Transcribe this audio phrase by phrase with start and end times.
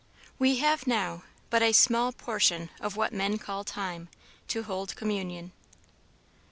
[0.39, 1.21] We have now
[1.51, 4.09] But a small portion of what men call time,
[4.47, 5.51] To hold communion.